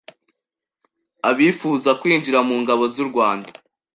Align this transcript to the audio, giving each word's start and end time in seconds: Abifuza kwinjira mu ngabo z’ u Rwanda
Abifuza 1.29 1.89
kwinjira 2.01 2.39
mu 2.47 2.55
ngabo 2.61 2.83
z’ 2.93 2.95
u 3.03 3.05
Rwanda 3.09 3.49